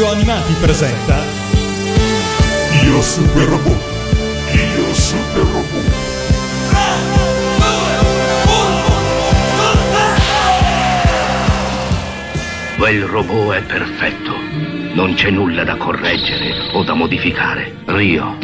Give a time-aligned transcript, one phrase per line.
[0.00, 1.22] Radio Animati presenta
[2.84, 3.82] Io Super Robot
[4.54, 5.94] Io Super Robot
[12.78, 14.34] Quel robot è perfetto.
[14.94, 17.74] Non c'è nulla da correggere o da modificare.
[17.84, 18.38] Rio.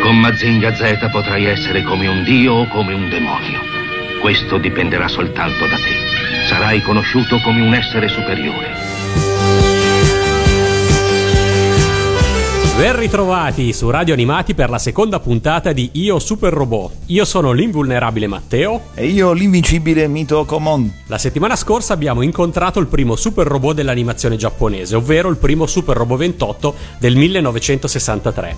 [0.00, 3.58] Con Mazinga Z potrai essere come un dio o come un demonio.
[4.20, 6.46] Questo dipenderà soltanto da te.
[6.46, 8.95] Sarai conosciuto come un essere superiore.
[12.76, 17.04] Ben ritrovati su Radio Animati per la seconda puntata di Io Super Robot.
[17.06, 18.88] Io sono l'invulnerabile Matteo.
[18.92, 20.92] E io l'invincibile Mito Komon.
[21.06, 25.96] La settimana scorsa abbiamo incontrato il primo super robot dell'animazione giapponese, ovvero il primo Super
[25.96, 28.56] Robot 28 del 1963.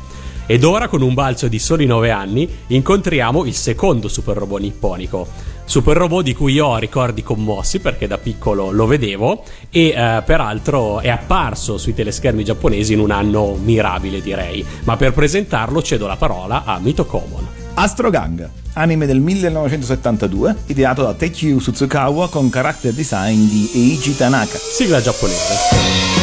[0.51, 5.29] Ed ora, con un balzo di soli 9 anni, incontriamo il secondo super robot nipponico.
[5.67, 10.23] Super robot di cui io ho ricordi commossi perché da piccolo lo vedevo e eh,
[10.25, 14.65] peraltro è apparso sui teleschermi giapponesi in un anno mirabile direi.
[14.85, 17.47] Ma per presentarlo cedo la parola a Mito Common.
[17.75, 24.57] Astro Gang, anime del 1972, ideato da Teikyu Tsutsukawa con character design di Eiji Tanaka.
[24.57, 26.18] Sigla giapponese.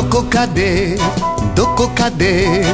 [0.00, 0.96] どこかで
[1.54, 2.64] どこかで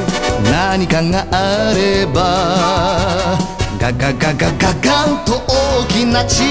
[0.45, 3.37] 何かがあれば
[3.81, 6.47] ガガガガガガンと大きな力。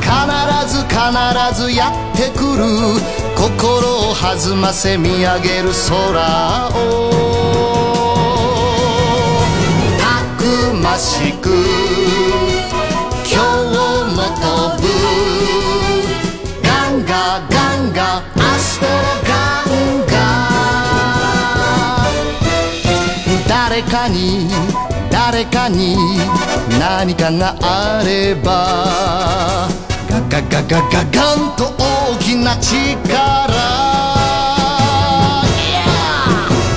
[0.00, 0.10] 必
[0.66, 0.96] ず必
[1.62, 2.64] ずやってくる
[3.36, 7.12] 心を弾ませ見上げる空を。
[9.98, 11.71] たくましく
[25.52, 25.96] 誰かに
[26.80, 29.68] 何かがあれば
[30.08, 32.72] ガガガガガガンと大きな力。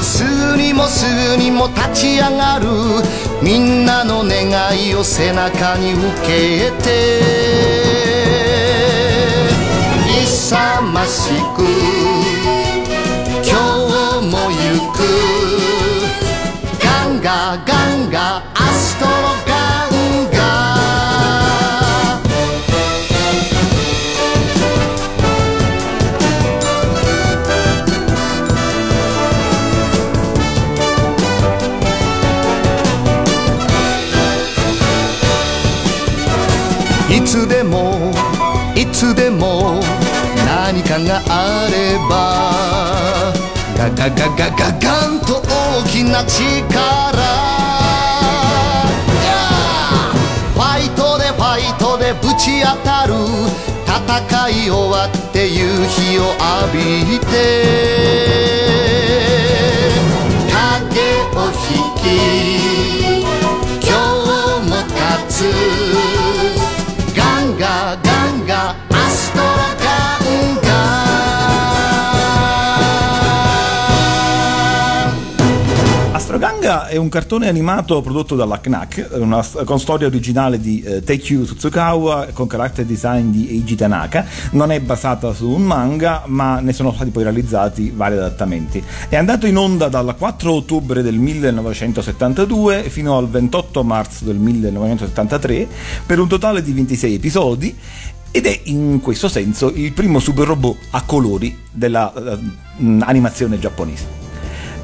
[0.01, 2.67] すぐにもすぐにも立ち上がる。
[3.41, 7.21] みんなの願いを背中に受けて。
[10.25, 11.63] 勇ましく
[13.41, 13.53] 今
[14.19, 14.95] 日も行く。
[16.83, 18.54] ガンガガンガ
[41.05, 43.31] があれば
[43.77, 46.41] ガガガガガガンと大きな力。
[50.53, 53.13] ファイトでファイトでぶち当たる。
[53.85, 58.44] 戦い終わって夕日を浴びて。
[76.65, 82.29] Gang è un cartone animato prodotto dalla Knack, una- con storia originale di eh, Teikyu Tsutsukawa
[82.33, 84.25] con character design di Eiji Tanaka.
[84.51, 88.83] Non è basata su un manga, ma ne sono stati poi realizzati vari adattamenti.
[89.07, 95.67] È andato in onda dal 4 ottobre del 1972 fino al 28 marzo del 1973
[96.05, 97.77] per un totale di 26 episodi
[98.31, 104.24] ed è in questo senso il primo super robot a colori dell'animazione giapponese.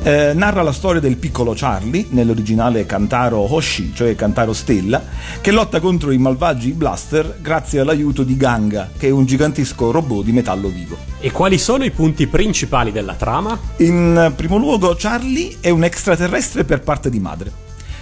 [0.03, 5.00] Eh, narra la storia del piccolo Charlie, nell'originale Kantaro Hoshi, cioè Kantaro Stella,
[5.41, 10.23] che lotta contro i malvagi Blaster grazie all'aiuto di Ganga, che è un gigantesco robot
[10.23, 10.98] di metallo vivo.
[11.19, 13.56] E quali sono i punti principali della trama?
[13.77, 17.51] In primo luogo, Charlie è un extraterrestre per parte di madre.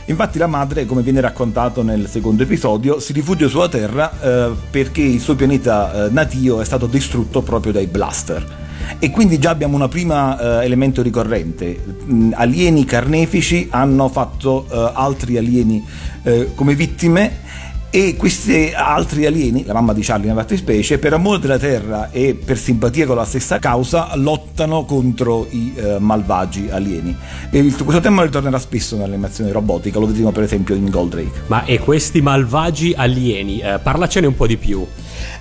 [0.06, 5.02] Infatti la madre, come viene raccontato nel secondo episodio, si rifugia sulla Terra eh, perché
[5.02, 8.69] il suo pianeta eh, natio è stato distrutto proprio dai blaster.
[8.98, 11.80] E quindi già abbiamo un primo elemento ricorrente.
[12.12, 15.86] Mm, alieni carnefici hanno fatto eh, altri alieni
[16.24, 17.48] eh, come vittime
[17.92, 22.36] e questi altri alieni, la mamma di Charlie nella fattispecie, per amore della terra e
[22.36, 27.16] per simpatia con la stessa causa, lottano contro i eh, malvagi alieni.
[27.50, 31.32] E il- questo tema ritornerà spesso nell'animazione robotica, lo vedremo per esempio in Goldrake.
[31.48, 33.60] Ma e questi malvagi alieni?
[33.60, 34.86] Eh, parlacene un po' di più.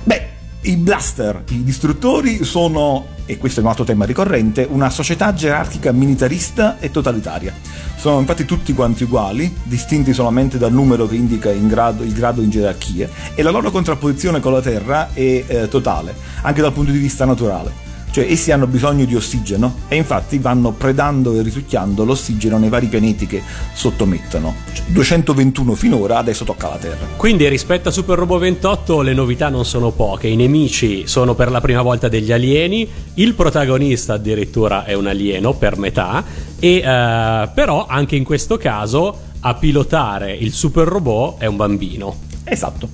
[0.05, 0.29] Beh,
[0.61, 5.93] I blaster, i distruttori, sono, e questo è un altro tema ricorrente, una società gerarchica
[5.93, 7.55] militarista e totalitaria.
[7.97, 12.51] Sono infatti tutti quanti uguali, distinti solamente dal numero che indica grado, il grado in
[12.51, 16.99] gerarchie, e la loro contrapposizione con la Terra è eh, totale, anche dal punto di
[16.99, 22.59] vista naturale cioè essi hanno bisogno di ossigeno e infatti vanno predando e risucchiando l'ossigeno
[22.59, 24.55] nei vari pianeti che sottomettono.
[24.73, 27.07] Cioè, 221 finora, adesso tocca alla Terra.
[27.17, 31.51] Quindi rispetto a Super Robo 28 le novità non sono poche, i nemici sono per
[31.51, 36.25] la prima volta degli alieni, il protagonista addirittura è un alieno per metà,
[36.59, 42.27] e eh, però anche in questo caso a pilotare il super robot è un bambino.
[42.51, 42.89] Esatto,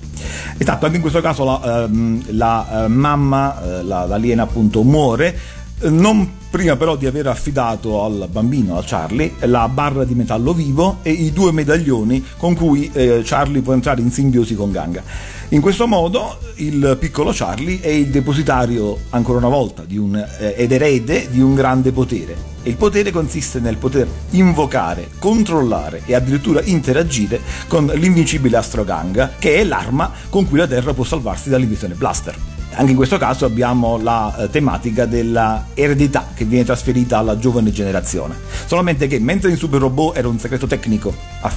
[0.56, 5.38] esatto, anche in questo caso la, ehm, la eh, mamma, eh, la, l'aliena appunto muore,
[5.82, 10.98] non prima però di aver affidato al bambino, a Charlie, la barra di metallo vivo
[11.02, 15.02] e i due medaglioni con cui eh, Charlie può entrare in simbiosi con Ganga.
[15.48, 20.24] In questo modo il piccolo Charlie è il depositario, ancora una volta, un,
[20.56, 22.53] ed erede di un grande potere.
[22.66, 29.56] Il potere consiste nel poter invocare, controllare e addirittura interagire con l'invincibile Astro Ganga, che
[29.56, 32.53] è l'arma con cui la Terra può salvarsi dall'invasione Blaster.
[32.76, 37.70] Anche in questo caso abbiamo la eh, tematica della eredità che viene trasferita alla giovane
[37.70, 38.34] generazione.
[38.66, 41.14] Solamente che mentre in Super Robot era un segreto tecnico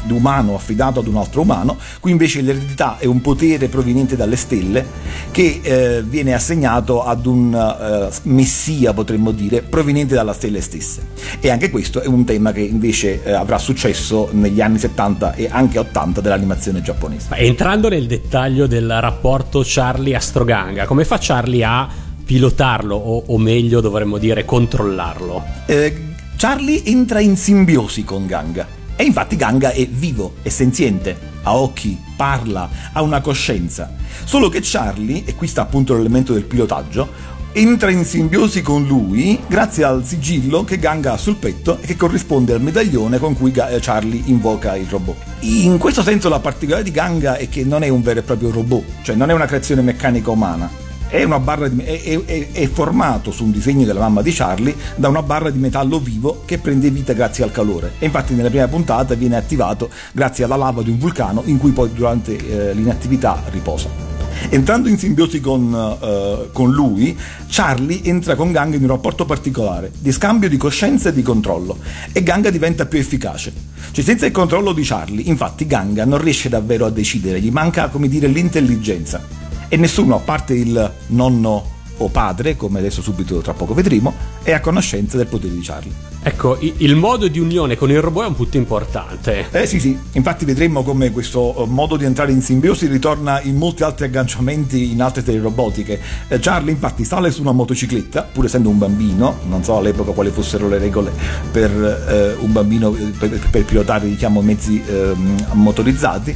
[0.09, 4.85] umano affidato ad un altro umano, qui invece l'eredità è un potere proveniente dalle stelle
[5.31, 11.01] che eh, viene assegnato ad un eh, messia, potremmo dire, proveniente dalla stella stessa.
[11.39, 15.47] E anche questo è un tema che invece eh, avrà successo negli anni 70 e
[15.51, 17.27] anche 80 dell'animazione giapponese.
[17.35, 21.87] Entrando nel dettaglio del rapporto Charlie-Astroganga, come fa Charlie a
[22.25, 25.41] pilotarlo o, o meglio dovremmo dire controllarlo?
[25.65, 26.05] Eh,
[26.35, 28.67] Charlie entra in simbiosi con Ganga
[28.97, 33.93] e infatti Ganga è vivo, è senziente, ha occhi, parla, ha una coscienza.
[34.25, 39.39] Solo che Charlie, e qui sta appunto l'elemento del pilotaggio, entra in simbiosi con lui
[39.47, 43.53] grazie al sigillo che Ganga ha sul petto e che corrisponde al medaglione con cui
[43.53, 45.15] Charlie invoca il robot.
[45.39, 48.51] In questo senso la particolarità di Ganga è che non è un vero e proprio
[48.51, 50.69] robot, cioè non è una creazione meccanica umana,
[51.09, 51.25] è,
[51.69, 55.49] di, è, è, è, formato su un disegno della mamma di Charlie da una barra
[55.49, 59.37] di metallo vivo che prende vita grazie al calore e infatti nella prima puntata viene
[59.37, 64.15] attivato grazie alla lava di un vulcano in cui poi durante eh, l'inattività riposa.
[64.49, 67.17] Entrando in simbiosi con, uh, con, lui,
[67.47, 71.77] Charlie entra con Ganga in un rapporto particolare di scambio di coscienza e di controllo
[72.11, 73.51] e Ganga diventa più efficace.
[73.91, 77.87] Cioè, senza il controllo di Charlie, infatti, Ganga non riesce davvero a decidere, gli manca,
[77.87, 83.53] come dire, l'intelligenza e nessuno, a parte il nonno o padre, come adesso subito tra
[83.53, 84.13] poco vedremo,
[84.43, 86.15] è a conoscenza del potere di Charlie.
[86.27, 89.45] Ecco, il modo di unione con il robot è un punto importante.
[89.49, 93.55] Eh sì, sì, infatti vedremo come questo eh, modo di entrare in simbiosi ritorna in
[93.55, 96.01] molti altri agganciamenti in altre serie robotiche.
[96.27, 100.29] Eh, Charlie infatti sale su una motocicletta, pur essendo un bambino, non so all'epoca quali
[100.29, 101.11] fossero le regole
[101.49, 105.13] per eh, un bambino eh, per, per pilotare diciamo mezzi eh,
[105.53, 106.35] motorizzati,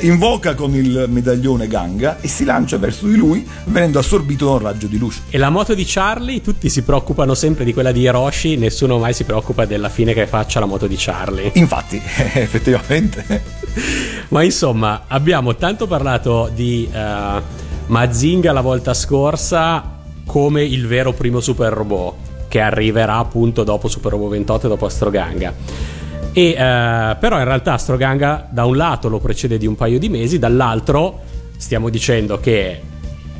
[0.00, 4.58] invoca con il medaglione Ganga e si lancia verso di lui venendo assorbito da un
[4.58, 5.22] raggio di luce.
[5.30, 9.12] E la moto di Charlie, tutti si preoccupano sempre di quella di Hiroshi, nessuno mai
[9.12, 11.50] si preoccupa della fine che faccia la moto di Charlie.
[11.54, 12.00] Infatti,
[12.34, 13.42] effettivamente.
[14.28, 17.40] Ma insomma, abbiamo tanto parlato di uh,
[17.86, 19.94] Mazinga la volta scorsa
[20.24, 22.14] come il vero primo super robot
[22.48, 25.54] che arriverà appunto dopo Super Robot 28 e dopo Astroganga.
[26.32, 30.08] E, uh, però in realtà Astroganga da un lato lo precede di un paio di
[30.08, 31.20] mesi, dall'altro
[31.56, 32.80] stiamo dicendo che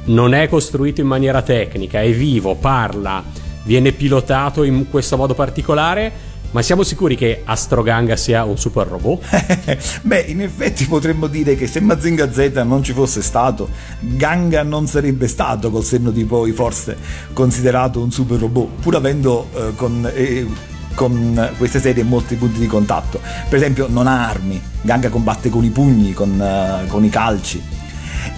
[0.07, 3.23] non è costruito in maniera tecnica, è vivo, parla,
[3.65, 6.35] viene pilotato in questo modo particolare.
[6.53, 9.21] Ma siamo sicuri che Astroganga sia un super robot?
[10.03, 14.87] Beh, in effetti potremmo dire che se Mazinga Z non ci fosse stato, Ganga non
[14.87, 16.97] sarebbe stato col senno di poi forse
[17.33, 20.47] considerato un super robot, pur avendo eh, con, eh,
[20.95, 23.21] con queste serie molti punti di contatto.
[23.49, 27.61] Per esempio non ha armi, Ganga combatte con i pugni, con, uh, con i calci.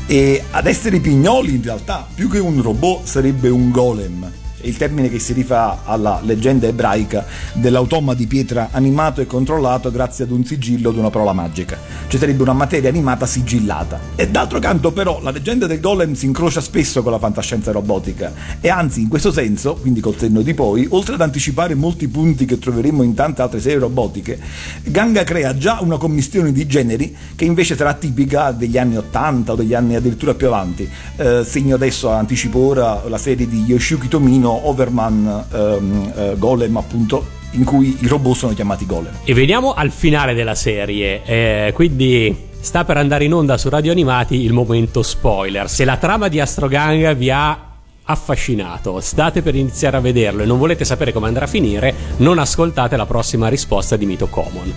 [0.06, 4.30] E ad essere pignoli in realtà, più che un robot, sarebbe un golem
[4.62, 10.24] il termine che si rifà alla leggenda ebraica dell'automa di pietra animato e controllato grazie
[10.24, 11.78] ad un sigillo di una parola magica.
[12.08, 14.00] Ci sarebbe una materia animata sigillata.
[14.16, 18.32] E d'altro canto però la leggenda del golem si incrocia spesso con la fantascienza robotica
[18.60, 22.44] e anzi in questo senso, quindi col senno di poi, oltre ad anticipare molti punti
[22.44, 24.38] che troveremo in tante altre serie robotiche,
[24.84, 29.54] Ganga crea già una commistione di generi che invece sarà tipica degli anni 80 o
[29.54, 30.88] degli anni addirittura più avanti.
[31.16, 37.36] Eh, segno adesso, anticipo ora, la serie di Yoshiyuki Tomino Overman ehm, eh, Golem appunto
[37.52, 39.12] in cui i robot sono chiamati golem.
[39.24, 43.92] E veniamo al finale della serie, eh, quindi sta per andare in onda su Radio
[43.92, 45.68] Animati il momento spoiler.
[45.68, 47.67] Se la trama di Astrogang vi ha
[48.10, 52.38] affascinato, state per iniziare a vederlo e non volete sapere come andrà a finire, non
[52.38, 54.72] ascoltate la prossima risposta di Mito Common.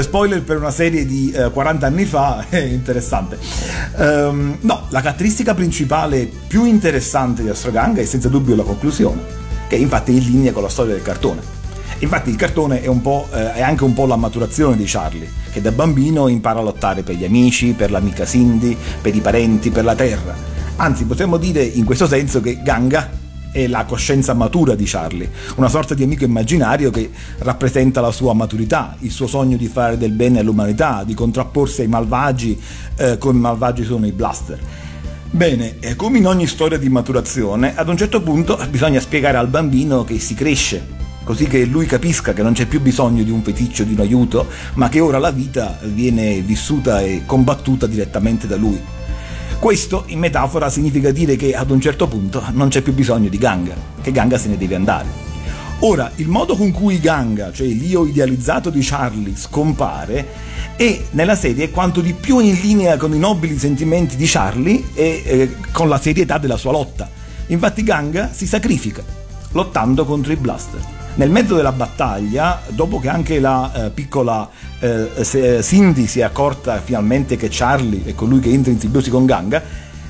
[0.00, 3.38] Spoiler per una serie di eh, 40 anni fa, è interessante.
[3.98, 9.20] Ehm, no, la caratteristica principale più interessante di Astrogang è senza dubbio la conclusione,
[9.68, 11.60] che infatti è in linea con la storia del cartone.
[11.98, 15.70] Infatti il cartone è, eh, è anche un po' la maturazione di Charlie, che da
[15.70, 19.94] bambino impara a lottare per gli amici, per l'amica Cindy, per i parenti, per la
[19.94, 20.52] terra.
[20.82, 23.08] Anzi, potremmo dire in questo senso che Ganga
[23.52, 27.08] è la coscienza matura di Charlie, una sorta di amico immaginario che
[27.38, 31.86] rappresenta la sua maturità, il suo sogno di fare del bene all'umanità, di contrapporsi ai
[31.86, 32.60] malvagi
[32.96, 34.58] eh, come malvagi sono i blaster.
[35.30, 39.46] Bene, eh, come in ogni storia di maturazione, ad un certo punto bisogna spiegare al
[39.46, 40.84] bambino che si cresce,
[41.22, 44.48] così che lui capisca che non c'è più bisogno di un feticcio, di un aiuto,
[44.74, 49.01] ma che ora la vita viene vissuta e combattuta direttamente da lui.
[49.62, 53.38] Questo in metafora significa dire che ad un certo punto non c'è più bisogno di
[53.38, 55.06] Ganga, che Ganga se ne deve andare.
[55.82, 60.26] Ora, il modo con cui Ganga, cioè l'io idealizzato di Charlie, scompare
[60.74, 65.22] è nella serie quanto di più in linea con i nobili sentimenti di Charlie e
[65.24, 67.08] eh, con la serietà della sua lotta.
[67.46, 69.04] Infatti Ganga si sacrifica,
[69.52, 71.01] lottando contro i blaster.
[71.14, 76.80] Nel mezzo della battaglia, dopo che anche la eh, piccola eh, Cindy si è accorta
[76.80, 79.62] finalmente che Charlie è colui che entra in simbiosi con Ganga,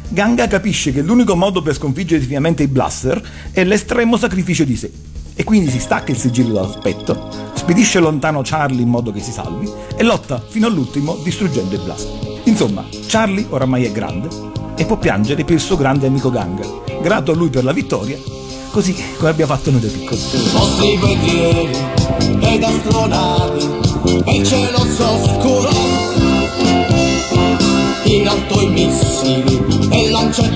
[0.09, 4.93] Ganga capisce che l'unico modo per sconfiggere definitivamente i blaster è l'estremo sacrificio di sé.
[5.35, 9.69] E quindi si stacca il sigillo dall'aspetto, spedisce lontano Charlie in modo che si salvi
[9.97, 12.41] e lotta fino all'ultimo distruggendo i blaster.
[12.45, 14.29] Insomma, Charlie oramai è grande
[14.77, 16.63] e può piangere per il suo grande amico Ganga,
[17.03, 18.42] grato a lui per la vittoria
[18.73, 20.21] così come abbiamo fatto noi da piccoli.
[20.53, 21.77] nostri guerrieri
[22.41, 23.69] ed astronavi
[24.25, 25.71] e il cielo oscuro
[28.05, 30.49] in alto i missili e lance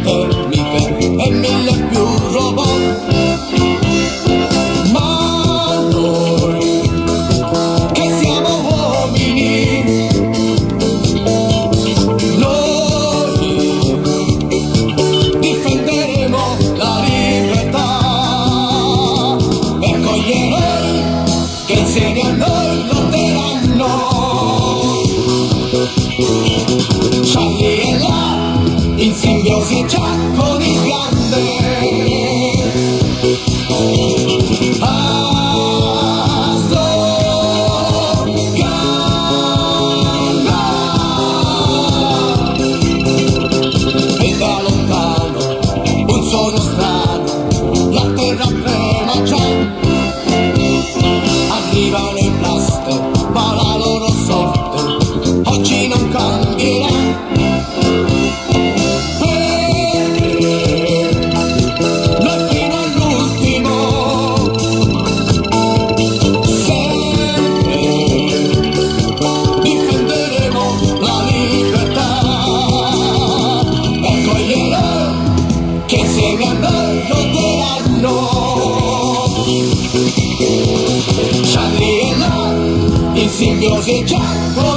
[83.86, 84.18] già
[84.52, 84.75] con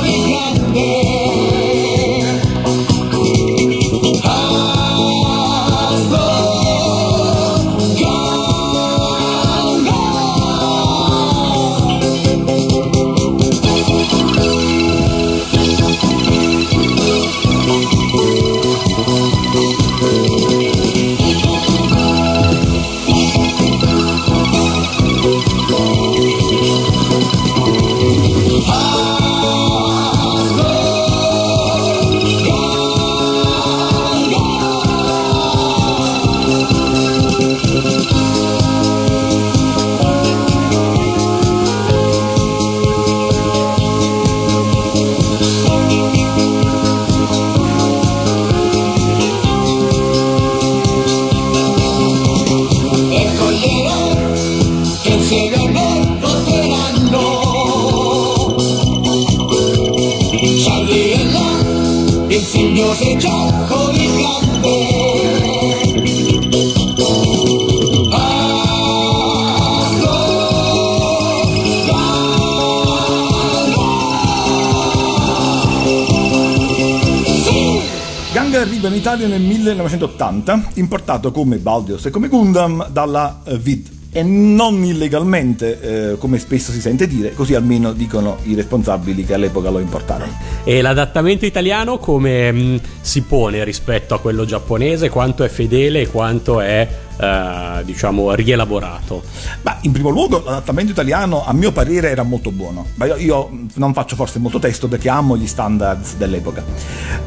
[79.00, 83.88] Italia nel 1980, importato come Baldios e come Gundam dalla eh, Vid.
[84.12, 89.36] e non illegalmente, eh, come spesso si sente dire, così almeno dicono i responsabili che
[89.36, 90.34] all'epoca lo importarono.
[90.65, 95.08] E l'adattamento italiano come mh, si pone rispetto a quello giapponese?
[95.08, 96.86] Quanto è fedele e quanto è
[97.19, 99.23] eh, diciamo rielaborato?
[99.61, 102.88] Ma in primo luogo l'adattamento italiano a mio parere era molto buono.
[102.95, 106.63] Ma io, io non faccio forse molto testo perché amo gli standards dell'epoca.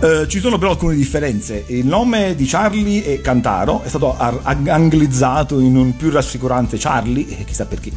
[0.00, 1.64] Eh, ci sono però alcune differenze.
[1.68, 7.44] Il nome di Charlie e Cantaro è stato anglizzato in un più rassicurante Charlie, e
[7.44, 7.90] chissà perché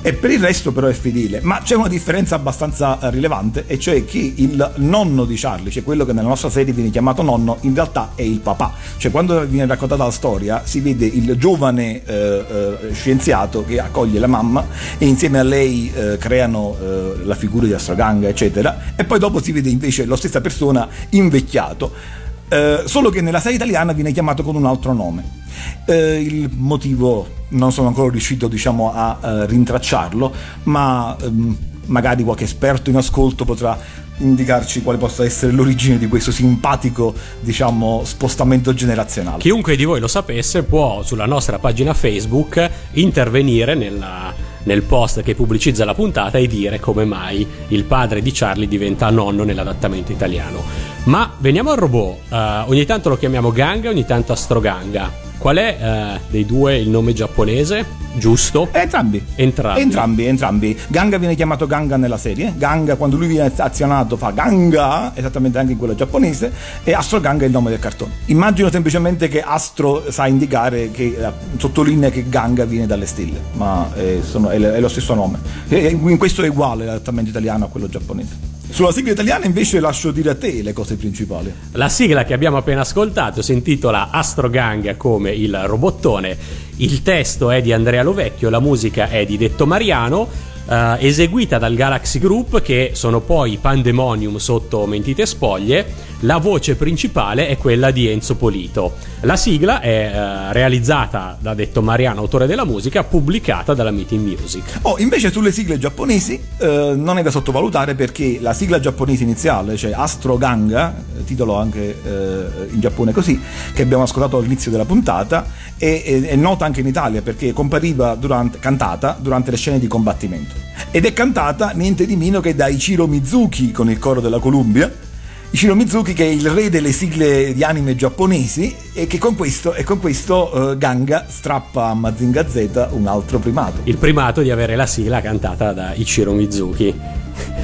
[0.00, 1.40] e per il resto però è fedele.
[1.42, 6.04] Ma c'è una differenza abbastanza rilevante, e cioè che il nonno di Charlie, cioè quello
[6.04, 8.72] che nella nostra serie viene chiamato nonno, in realtà è il papà.
[8.96, 14.18] Cioè quando viene raccontata la storia si vede il giovane eh, eh, scienziato che accoglie
[14.18, 14.66] la mamma
[14.98, 19.42] e insieme a lei eh, creano eh, la figura di Astroganga, eccetera, e poi dopo
[19.42, 22.16] si vede invece la stessa persona invecchiato.
[22.48, 25.36] Eh, solo che nella serie italiana viene chiamato con un altro nome.
[25.84, 30.32] Eh, il motivo non sono ancora riuscito diciamo, a eh, rintracciarlo,
[30.64, 31.56] ma ehm,
[31.88, 33.78] magari qualche esperto in ascolto potrà
[34.18, 39.38] indicarci quale possa essere l'origine di questo simpatico diciamo, spostamento generazionale.
[39.38, 44.32] Chiunque di voi lo sapesse può sulla nostra pagina Facebook intervenire nella,
[44.64, 49.10] nel post che pubblicizza la puntata e dire come mai il padre di Charlie diventa
[49.10, 50.62] nonno nell'adattamento italiano.
[51.04, 52.34] Ma veniamo al robot, uh,
[52.70, 55.27] ogni tanto lo chiamiamo Ganga, ogni tanto Astroganga.
[55.38, 57.86] Qual è eh, dei due il nome giapponese?
[58.14, 58.68] Giusto?
[58.72, 59.24] Entrambi.
[59.36, 59.80] Entrambi.
[59.80, 60.78] Entrambi, entrambi.
[60.88, 62.54] Ganga viene chiamato Ganga nella serie.
[62.56, 66.52] Ganga, quando lui viene azionato, fa Ganga, esattamente anche in quella giapponese.
[66.82, 68.12] E Astro Ganga è il nome del cartone.
[68.26, 73.88] Immagino semplicemente che Astro sa indicare, che eh, sottolinea che Ganga viene dalle stelle, ma
[73.94, 75.38] è, sono, è, è lo stesso nome.
[75.68, 78.57] E in questo è uguale l'adattamento italiano a quello giapponese.
[78.70, 81.52] Sulla sigla italiana invece lascio dire a te le cose principali.
[81.72, 86.36] La sigla che abbiamo appena ascoltato si intitola Astrogang come il robottone.
[86.76, 90.28] Il testo è di Andrea Lovecchio, la musica è di Detto Mariano,
[90.68, 96.06] eh, eseguita dal Galaxy Group che sono poi Pandemonium sotto Mentite Spoglie.
[96.22, 98.96] La voce principale è quella di Enzo Polito.
[99.20, 104.80] La sigla è eh, realizzata da Detto Mariano, autore della musica, pubblicata dalla Meeting Music.
[104.82, 109.76] Oh, invece sulle sigle giapponesi eh, non è da sottovalutare perché la sigla giapponese iniziale,
[109.76, 113.40] cioè Astro Ganga, titolo anche eh, in Giappone così,
[113.72, 118.16] che abbiamo ascoltato all'inizio della puntata, è, è, è nota anche in Italia perché compariva
[118.16, 120.57] durante, cantata durante le scene di combattimento.
[120.90, 125.06] Ed è cantata niente di meno che da Ichiro Mizuki con il coro della Columbia
[125.50, 129.74] Ichiro Mizuki che è il re delle sigle di anime giapponesi e che con questo,
[129.82, 133.80] con questo uh, Ganga strappa a Mazinga Z un altro primato.
[133.84, 136.94] Il primato di avere la sigla cantata da Ichiro Mizuki.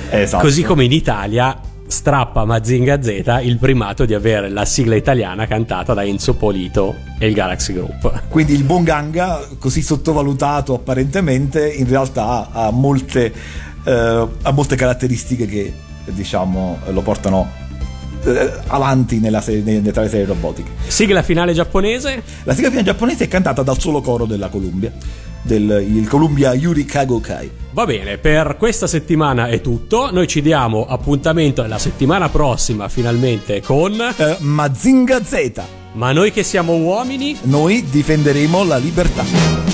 [0.08, 0.42] Esatto.
[0.42, 1.60] Così come in Italia
[1.94, 6.96] strappa a Mazinga Z il primato di avere la sigla italiana cantata da Enzo Polito
[7.20, 8.24] e il Galaxy Group.
[8.28, 13.32] Quindi il buon Ganga, così sottovalutato apparentemente, in realtà ha molte,
[13.84, 15.72] uh, ha molte caratteristiche che
[16.06, 17.48] diciamo lo portano
[18.24, 20.70] eh, avanti nella serie, tra le serie robotiche.
[20.88, 22.22] Sigla finale giapponese?
[22.42, 24.92] La sigla finale giapponese è cantata dal solo coro della Columbia,
[25.44, 27.50] del il Columbia Yuri Kagokai.
[27.70, 30.10] Va bene, per questa settimana è tutto.
[30.10, 35.60] Noi ci diamo appuntamento la settimana prossima finalmente con uh, Mazinga Z.
[35.92, 39.73] Ma noi che siamo uomini, noi difenderemo la libertà.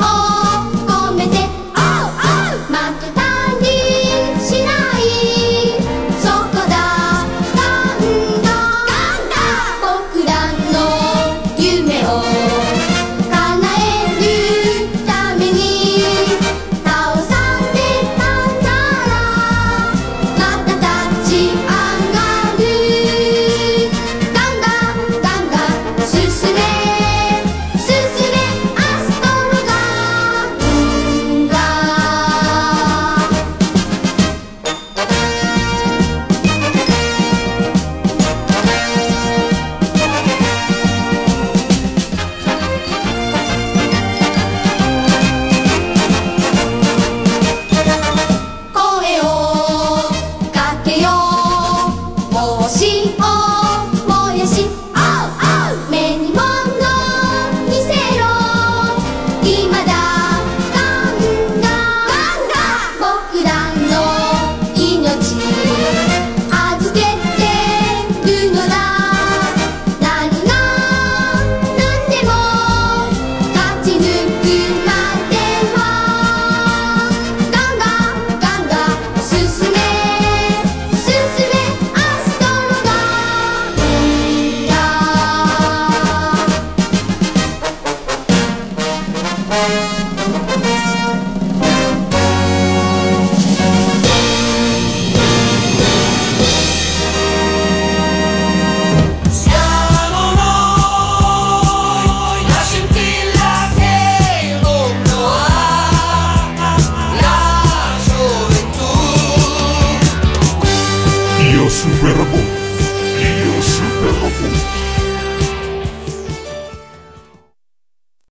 [0.00, 0.35] 哦。